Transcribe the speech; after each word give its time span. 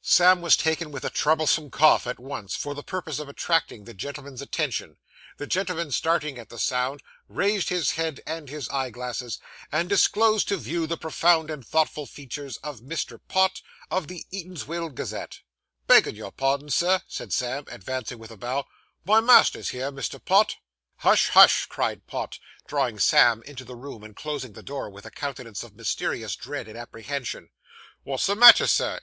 Sam 0.00 0.40
was 0.40 0.56
taken 0.56 0.90
with 0.90 1.04
a 1.04 1.10
troublesome 1.10 1.68
cough, 1.70 2.06
at 2.06 2.18
once, 2.18 2.54
for 2.56 2.74
the 2.74 2.82
purpose 2.82 3.18
of 3.18 3.28
attracting 3.28 3.84
the 3.84 3.92
gentleman's 3.92 4.40
attention; 4.40 4.96
the 5.36 5.46
gentleman 5.46 5.90
starting 5.90 6.38
at 6.38 6.48
the 6.48 6.58
sound, 6.58 7.02
raised 7.28 7.68
his 7.68 7.90
head 7.90 8.22
and 8.26 8.48
his 8.48 8.70
eyeglass, 8.70 9.38
and 9.70 9.90
disclosed 9.90 10.48
to 10.48 10.56
view 10.56 10.86
the 10.86 10.96
profound 10.96 11.50
and 11.50 11.66
thoughtful 11.66 12.06
features 12.06 12.56
of 12.62 12.80
Mr. 12.80 13.20
Pott, 13.28 13.60
of 13.90 14.08
the 14.08 14.24
Eatanswill 14.32 14.88
Gazette. 14.94 15.40
'Beggin' 15.86 16.14
your 16.16 16.32
pardon, 16.32 16.70
sir,' 16.70 17.02
said 17.06 17.30
Sam, 17.34 17.66
advancing 17.66 18.18
with 18.18 18.30
a 18.30 18.38
bow, 18.38 18.64
'my 19.04 19.20
master's 19.20 19.68
here, 19.68 19.92
Mr. 19.92 20.18
Pott.' 20.24 20.56
'Hush! 21.00 21.28
hush!' 21.28 21.66
cried 21.66 22.06
Pott, 22.06 22.38
drawing 22.66 22.98
Sam 22.98 23.42
into 23.42 23.66
the 23.66 23.76
room, 23.76 24.02
and 24.04 24.16
closing 24.16 24.54
the 24.54 24.62
door, 24.62 24.88
with 24.88 25.04
a 25.04 25.10
countenance 25.10 25.62
of 25.62 25.76
mysterious 25.76 26.34
dread 26.34 26.66
and 26.66 26.78
apprehension. 26.78 27.50
'Wot's 28.04 28.24
the 28.24 28.34
matter, 28.34 28.66
Sir? 28.66 28.90